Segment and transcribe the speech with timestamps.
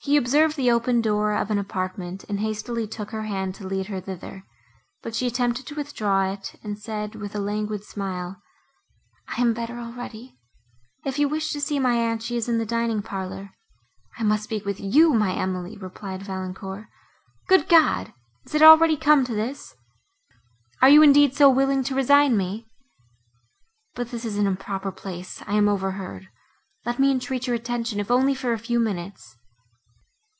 [0.00, 3.86] He observed the open door of an apartment, and hastily took her hand to lead
[3.86, 4.44] her thither;
[5.02, 8.40] but she attempted to withdraw it, and said, with a languid smile,
[9.26, 10.38] "I am better already;
[11.04, 13.50] if you wish to see my aunt she is in the dining parlour."
[14.16, 16.86] "I must speak with you, my Emily," replied Valancourt,
[17.48, 18.12] "Good God!
[18.46, 19.74] is it already come to this?
[20.80, 22.70] Are you indeed so willing to resign me?
[23.96, 26.28] But this is an improper place—I am overheard.
[26.86, 29.34] Let me entreat your attention, if only for a few minutes."